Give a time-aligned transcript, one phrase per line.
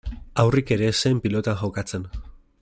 [0.43, 2.09] Haurrik ere ez pilotan jokatzen.